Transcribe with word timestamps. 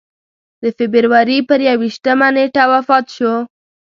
د 0.61 0.63
فبروري 0.77 1.37
پر 1.49 1.59
یوویشتمه 1.69 2.27
نېټه 2.35 2.63
وفات 2.71 3.05
شو. 3.15 3.33